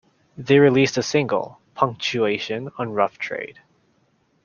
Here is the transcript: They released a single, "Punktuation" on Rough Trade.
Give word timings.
They 0.35 0.57
released 0.57 0.97
a 0.97 1.03
single, 1.03 1.59
"Punktuation" 1.75 2.69
on 2.79 2.91
Rough 2.93 3.19
Trade. 3.19 3.59